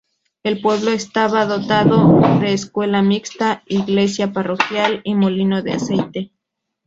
El 0.41 0.61
pueblo 0.63 0.89
estaba 0.89 1.45
dotado 1.45 2.21
de 2.39 2.53
Escuela 2.53 3.03
Mixta, 3.03 3.61
Iglesia 3.67 4.33
Parroquial 4.33 5.01
y 5.03 5.13
molino 5.13 5.61
de 5.61 5.73
aceite. 5.73 6.31